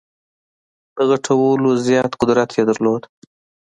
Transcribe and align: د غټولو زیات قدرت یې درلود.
د 0.95 0.97
غټولو 1.09 1.69
زیات 1.87 2.11
قدرت 2.21 2.49
یې 2.57 2.63
درلود. 2.69 3.01